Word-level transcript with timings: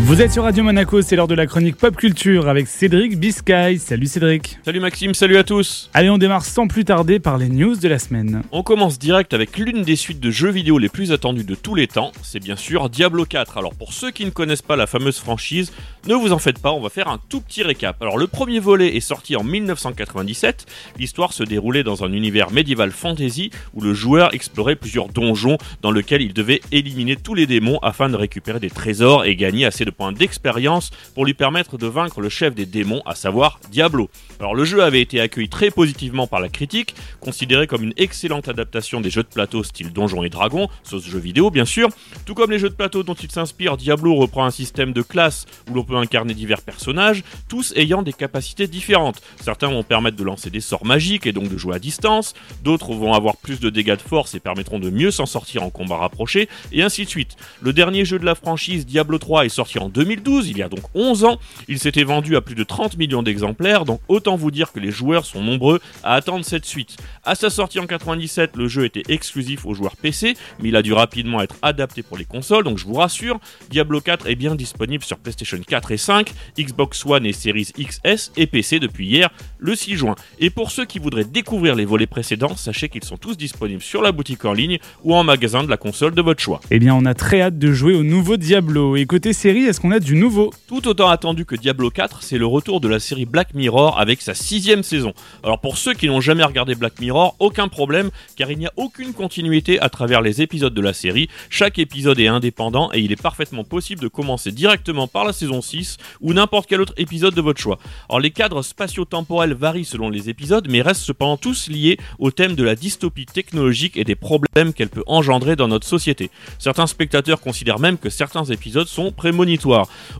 Vous 0.00 0.20
êtes 0.20 0.30
sur 0.30 0.42
Radio 0.42 0.62
Monaco, 0.62 1.00
c'est 1.00 1.16
l'heure 1.16 1.26
de 1.26 1.34
la 1.34 1.46
chronique 1.46 1.76
pop 1.76 1.96
culture 1.96 2.48
avec 2.48 2.68
Cédric 2.68 3.18
Biscay. 3.18 3.78
Salut 3.78 4.06
Cédric. 4.06 4.58
Salut 4.62 4.78
Maxime, 4.78 5.14
salut 5.14 5.38
à 5.38 5.42
tous. 5.42 5.90
Allez, 5.94 6.10
on 6.10 6.18
démarre 6.18 6.44
sans 6.44 6.68
plus 6.68 6.84
tarder 6.84 7.18
par 7.18 7.38
les 7.38 7.48
news 7.48 7.76
de 7.76 7.88
la 7.88 7.98
semaine. 7.98 8.42
On 8.52 8.62
commence 8.62 8.98
direct 8.98 9.32
avec 9.32 9.56
l'une 9.56 9.82
des 9.82 9.96
suites 9.96 10.20
de 10.20 10.30
jeux 10.30 10.50
vidéo 10.50 10.76
les 10.76 10.90
plus 10.90 11.12
attendues 11.12 11.44
de 11.44 11.54
tous 11.54 11.74
les 11.74 11.86
temps, 11.86 12.12
c'est 12.22 12.40
bien 12.40 12.56
sûr 12.56 12.90
Diablo 12.90 13.24
4. 13.24 13.56
Alors 13.56 13.74
pour 13.74 13.94
ceux 13.94 14.10
qui 14.10 14.26
ne 14.26 14.30
connaissent 14.30 14.62
pas 14.62 14.76
la 14.76 14.86
fameuse 14.86 15.18
franchise, 15.18 15.72
ne 16.06 16.14
vous 16.14 16.32
en 16.32 16.38
faites 16.38 16.58
pas, 16.60 16.72
on 16.72 16.80
va 16.80 16.90
faire 16.90 17.08
un 17.08 17.18
tout 17.30 17.40
petit 17.40 17.62
récap. 17.62 18.00
Alors 18.02 18.18
le 18.18 18.26
premier 18.26 18.60
volet 18.60 18.96
est 18.96 19.00
sorti 19.00 19.34
en 19.34 19.44
1997, 19.44 20.66
l'histoire 20.98 21.32
se 21.32 21.42
déroulait 21.42 21.84
dans 21.84 22.04
un 22.04 22.12
univers 22.12 22.50
médiéval 22.50 22.90
fantasy 22.90 23.50
où 23.72 23.80
le 23.80 23.94
joueur 23.94 24.34
explorait 24.34 24.76
plusieurs 24.76 25.08
donjons 25.08 25.56
dans 25.80 25.90
lesquels 25.90 26.20
il 26.20 26.34
devait 26.34 26.60
éliminer 26.70 27.16
tous 27.16 27.34
les 27.34 27.46
démons 27.46 27.78
afin 27.80 28.10
de 28.10 28.16
récupérer 28.16 28.60
des 28.60 28.70
trésors 28.70 29.24
et 29.24 29.34
gagner 29.36 29.64
assez 29.64 29.85
de 29.86 29.90
points 29.90 30.12
d'expérience 30.12 30.90
pour 31.14 31.24
lui 31.24 31.32
permettre 31.32 31.78
de 31.78 31.86
vaincre 31.86 32.20
le 32.20 32.28
chef 32.28 32.54
des 32.54 32.66
démons, 32.66 33.00
à 33.06 33.14
savoir 33.14 33.58
Diablo. 33.70 34.10
Alors 34.38 34.54
le 34.54 34.66
jeu 34.66 34.82
avait 34.82 35.00
été 35.00 35.20
accueilli 35.20 35.48
très 35.48 35.70
positivement 35.70 36.26
par 36.26 36.40
la 36.40 36.50
critique, 36.50 36.94
considéré 37.20 37.66
comme 37.66 37.82
une 37.82 37.94
excellente 37.96 38.48
adaptation 38.48 39.00
des 39.00 39.08
jeux 39.08 39.22
de 39.22 39.28
plateau 39.28 39.62
style 39.62 39.92
Donjons 39.92 40.22
et 40.22 40.28
Dragons, 40.28 40.68
sauce 40.82 41.06
jeu 41.06 41.18
vidéo 41.18 41.50
bien 41.50 41.64
sûr. 41.64 41.88
Tout 42.26 42.34
comme 42.34 42.50
les 42.50 42.58
jeux 42.58 42.68
de 42.68 42.74
plateau 42.74 43.02
dont 43.02 43.14
il 43.14 43.30
s'inspire, 43.30 43.78
Diablo 43.78 44.14
reprend 44.16 44.44
un 44.44 44.50
système 44.50 44.92
de 44.92 45.02
classe 45.02 45.46
où 45.70 45.74
l'on 45.74 45.84
peut 45.84 45.96
incarner 45.96 46.34
divers 46.34 46.60
personnages, 46.60 47.22
tous 47.48 47.72
ayant 47.76 48.02
des 48.02 48.12
capacités 48.12 48.66
différentes. 48.66 49.22
Certains 49.40 49.68
vont 49.68 49.82
permettre 49.82 50.16
de 50.16 50.24
lancer 50.24 50.50
des 50.50 50.60
sorts 50.60 50.84
magiques 50.84 51.26
et 51.26 51.32
donc 51.32 51.48
de 51.48 51.56
jouer 51.56 51.76
à 51.76 51.78
distance, 51.78 52.34
d'autres 52.62 52.92
vont 52.92 53.14
avoir 53.14 53.36
plus 53.36 53.60
de 53.60 53.70
dégâts 53.70 53.96
de 53.96 54.02
force 54.02 54.34
et 54.34 54.40
permettront 54.40 54.78
de 54.78 54.90
mieux 54.90 55.10
s'en 55.10 55.26
sortir 55.26 55.62
en 55.62 55.70
combat 55.70 55.96
rapproché, 55.96 56.48
et 56.72 56.82
ainsi 56.82 57.04
de 57.04 57.10
suite. 57.10 57.36
Le 57.60 57.72
dernier 57.72 58.04
jeu 58.04 58.18
de 58.18 58.24
la 58.24 58.34
franchise, 58.34 58.86
Diablo 58.86 59.18
3, 59.18 59.46
est 59.46 59.50
sorti 59.50 59.75
en 59.78 59.88
2012, 59.88 60.48
il 60.48 60.58
y 60.58 60.62
a 60.62 60.68
donc 60.68 60.82
11 60.94 61.24
ans. 61.24 61.38
Il 61.68 61.78
s'était 61.78 62.04
vendu 62.04 62.36
à 62.36 62.40
plus 62.40 62.54
de 62.54 62.64
30 62.64 62.96
millions 62.96 63.22
d'exemplaires, 63.22 63.84
donc 63.84 64.00
autant 64.08 64.36
vous 64.36 64.50
dire 64.50 64.72
que 64.72 64.80
les 64.80 64.90
joueurs 64.90 65.24
sont 65.24 65.42
nombreux 65.42 65.80
à 66.02 66.14
attendre 66.14 66.44
cette 66.44 66.64
suite. 66.64 66.96
À 67.24 67.34
sa 67.34 67.50
sortie 67.50 67.78
en 67.78 67.86
97, 67.86 68.56
le 68.56 68.68
jeu 68.68 68.84
était 68.84 69.02
exclusif 69.08 69.66
aux 69.66 69.74
joueurs 69.74 69.96
PC, 69.96 70.36
mais 70.60 70.68
il 70.68 70.76
a 70.76 70.82
dû 70.82 70.92
rapidement 70.92 71.40
être 71.42 71.56
adapté 71.62 72.02
pour 72.02 72.16
les 72.16 72.24
consoles, 72.24 72.64
donc 72.64 72.78
je 72.78 72.84
vous 72.84 72.94
rassure, 72.94 73.38
Diablo 73.70 74.00
4 74.00 74.28
est 74.28 74.34
bien 74.34 74.54
disponible 74.54 75.04
sur 75.04 75.18
PlayStation 75.18 75.58
4 75.66 75.92
et 75.92 75.96
5, 75.96 76.32
Xbox 76.58 77.04
One 77.06 77.26
et 77.26 77.32
Series 77.32 77.72
XS 77.78 78.32
et 78.36 78.46
PC 78.46 78.78
depuis 78.78 79.06
hier, 79.06 79.30
le 79.58 79.74
6 79.74 79.96
juin. 79.96 80.14
Et 80.38 80.50
pour 80.50 80.70
ceux 80.70 80.84
qui 80.84 80.98
voudraient 80.98 81.24
découvrir 81.24 81.74
les 81.74 81.84
volets 81.84 82.06
précédents, 82.06 82.56
sachez 82.56 82.88
qu'ils 82.88 83.04
sont 83.04 83.16
tous 83.16 83.36
disponibles 83.36 83.82
sur 83.82 84.02
la 84.02 84.12
boutique 84.12 84.44
en 84.44 84.52
ligne 84.52 84.78
ou 85.04 85.14
en 85.14 85.24
magasin 85.24 85.64
de 85.64 85.70
la 85.70 85.76
console 85.76 86.14
de 86.14 86.22
votre 86.22 86.42
choix. 86.42 86.60
Eh 86.70 86.78
bien, 86.78 86.94
on 86.94 87.04
a 87.04 87.14
très 87.14 87.40
hâte 87.40 87.58
de 87.58 87.72
jouer 87.72 87.94
au 87.94 88.02
nouveau 88.02 88.36
Diablo. 88.36 88.96
Et 88.96 89.06
côté 89.06 89.32
série, 89.32 89.65
est-ce 89.66 89.80
qu'on 89.80 89.90
a 89.90 89.98
du 89.98 90.14
nouveau 90.14 90.52
Tout 90.68 90.86
autant 90.86 91.08
attendu 91.08 91.44
que 91.44 91.56
Diablo 91.56 91.90
4, 91.90 92.22
c'est 92.22 92.38
le 92.38 92.46
retour 92.46 92.80
de 92.80 92.86
la 92.86 93.00
série 93.00 93.24
Black 93.24 93.52
Mirror 93.52 93.98
avec 93.98 94.22
sa 94.22 94.32
sixième 94.32 94.84
saison. 94.84 95.12
Alors 95.42 95.60
pour 95.60 95.76
ceux 95.76 95.92
qui 95.92 96.06
n'ont 96.06 96.20
jamais 96.20 96.44
regardé 96.44 96.76
Black 96.76 97.00
Mirror, 97.00 97.34
aucun 97.40 97.66
problème, 97.66 98.10
car 98.36 98.50
il 98.52 98.58
n'y 98.58 98.66
a 98.66 98.72
aucune 98.76 99.12
continuité 99.12 99.80
à 99.80 99.88
travers 99.88 100.20
les 100.22 100.40
épisodes 100.40 100.72
de 100.72 100.80
la 100.80 100.92
série. 100.92 101.28
Chaque 101.50 101.80
épisode 101.80 102.20
est 102.20 102.28
indépendant 102.28 102.90
et 102.92 103.00
il 103.00 103.10
est 103.10 103.20
parfaitement 103.20 103.64
possible 103.64 104.00
de 104.00 104.08
commencer 104.08 104.52
directement 104.52 105.08
par 105.08 105.24
la 105.24 105.32
saison 105.32 105.60
6 105.60 105.96
ou 106.20 106.32
n'importe 106.32 106.68
quel 106.68 106.80
autre 106.80 106.94
épisode 106.96 107.34
de 107.34 107.40
votre 107.40 107.60
choix. 107.60 107.78
Alors 108.08 108.20
les 108.20 108.30
cadres 108.30 108.62
spatio-temporels 108.62 109.54
varient 109.54 109.84
selon 109.84 110.10
les 110.10 110.28
épisodes, 110.28 110.68
mais 110.70 110.80
restent 110.80 111.02
cependant 111.02 111.38
tous 111.38 111.68
liés 111.68 111.98
au 112.20 112.30
thème 112.30 112.54
de 112.54 112.62
la 112.62 112.76
dystopie 112.76 113.26
technologique 113.26 113.96
et 113.96 114.04
des 114.04 114.14
problèmes 114.14 114.72
qu'elle 114.72 114.90
peut 114.90 115.04
engendrer 115.08 115.56
dans 115.56 115.66
notre 115.66 115.88
société. 115.88 116.30
Certains 116.60 116.86
spectateurs 116.86 117.40
considèrent 117.40 117.80
même 117.80 117.98
que 117.98 118.10
certains 118.10 118.44
épisodes 118.44 118.86
sont 118.86 119.10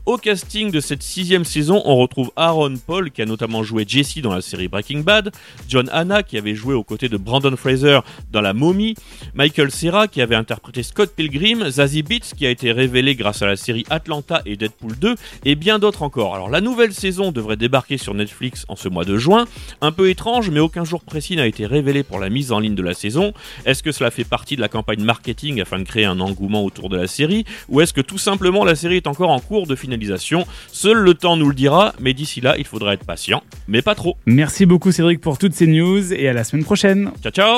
Au 0.05 0.17
casting 0.17 0.71
de 0.71 0.79
cette 0.79 1.03
sixième 1.03 1.43
saison, 1.43 1.81
on 1.85 1.97
retrouve 1.97 2.31
Aaron 2.35 2.75
Paul 2.85 3.11
qui 3.11 3.21
a 3.21 3.25
notamment 3.25 3.63
joué 3.63 3.83
Jesse 3.87 4.19
dans 4.19 4.33
la 4.33 4.41
série 4.41 4.67
Breaking 4.67 4.99
Bad, 4.99 5.31
John 5.67 5.89
Hanna 5.91 6.23
qui 6.23 6.37
avait 6.37 6.55
joué 6.55 6.73
aux 6.73 6.83
côtés 6.83 7.09
de 7.09 7.17
Brandon 7.17 7.55
Fraser 7.57 7.99
dans 8.31 8.41
La 8.41 8.53
Momie, 8.53 8.95
Michael 9.33 9.71
Cera 9.71 10.07
qui 10.07 10.21
avait 10.21 10.35
interprété 10.35 10.83
Scott 10.83 11.11
Pilgrim, 11.15 11.69
Zazie 11.69 12.03
Beetz 12.03 12.33
qui 12.35 12.45
a 12.45 12.49
été 12.49 12.71
révélé 12.71 13.15
grâce 13.15 13.41
à 13.41 13.47
la 13.47 13.57
série 13.57 13.85
Atlanta 13.89 14.41
et 14.45 14.55
Deadpool 14.55 14.97
2 14.97 15.15
et 15.45 15.55
bien 15.55 15.79
d'autres 15.79 16.03
encore. 16.03 16.35
Alors 16.35 16.49
la 16.49 16.61
nouvelle 16.61 16.93
saison 16.93 17.31
devrait 17.31 17.57
débarquer 17.57 17.97
sur 17.97 18.13
Netflix 18.13 18.65
en 18.69 18.75
ce 18.75 18.87
mois 18.87 19.05
de 19.05 19.17
juin, 19.17 19.45
un 19.81 19.91
peu 19.91 20.09
étrange 20.09 20.49
mais 20.49 20.59
aucun 20.59 20.85
jour 20.85 21.01
précis 21.01 21.35
n'a 21.35 21.47
été 21.47 21.65
révélé 21.65 22.03
pour 22.03 22.19
la 22.19 22.29
mise 22.29 22.51
en 22.51 22.59
ligne 22.59 22.75
de 22.75 22.83
la 22.83 22.93
saison. 22.93 23.33
Est-ce 23.65 23.83
que 23.83 23.91
cela 23.91 24.09
fait 24.09 24.23
partie 24.23 24.55
de 24.55 24.61
la 24.61 24.69
campagne 24.69 25.03
marketing 25.03 25.61
afin 25.61 25.79
de 25.79 25.83
créer 25.83 26.05
un 26.05 26.19
engouement 26.19 26.63
autour 26.63 26.89
de 26.89 26.97
la 26.97 27.07
série 27.07 27.45
ou 27.67 27.81
est-ce 27.81 27.93
que 27.93 28.01
tout 28.01 28.17
simplement 28.17 28.63
la 28.63 28.75
série 28.75 28.97
est 28.97 29.07
encore 29.17 29.31
en 29.31 29.39
cours 29.39 29.65
de 29.65 29.75
finalisation 29.75 30.45
Seul 30.71 30.97
le 30.97 31.15
temps 31.15 31.37
nous 31.37 31.49
le 31.49 31.55
dira, 31.55 31.93
mais 31.99 32.13
d'ici 32.13 32.39
là 32.39 32.55
il 32.59 32.65
faudra 32.65 32.93
être 32.93 33.03
patient, 33.03 33.41
mais 33.67 33.81
pas 33.81 33.95
trop. 33.95 34.15
Merci 34.27 34.67
beaucoup 34.67 34.91
Cédric 34.91 35.21
pour 35.21 35.39
toutes 35.39 35.53
ces 35.53 35.65
news 35.65 36.13
et 36.13 36.29
à 36.29 36.33
la 36.33 36.43
semaine 36.43 36.63
prochaine. 36.63 37.09
Ciao 37.23 37.31
ciao 37.31 37.57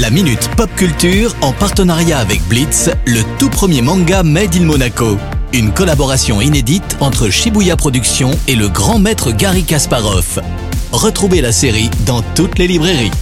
La 0.00 0.10
Minute 0.10 0.50
Pop 0.56 0.68
Culture 0.76 1.32
en 1.42 1.52
partenariat 1.52 2.18
avec 2.18 2.42
Blitz, 2.48 2.90
le 3.06 3.22
tout 3.38 3.50
premier 3.50 3.82
manga 3.82 4.24
Made 4.24 4.56
in 4.56 4.64
Monaco. 4.64 5.16
Une 5.52 5.72
collaboration 5.72 6.40
inédite 6.40 6.96
entre 7.00 7.30
Shibuya 7.30 7.76
Productions 7.76 8.32
et 8.48 8.56
le 8.56 8.68
grand 8.68 8.98
maître 8.98 9.30
Gary 9.30 9.62
Kasparov. 9.62 10.40
Retrouvez 10.90 11.40
la 11.40 11.52
série 11.52 11.88
dans 12.04 12.22
toutes 12.34 12.58
les 12.58 12.66
librairies. 12.66 13.12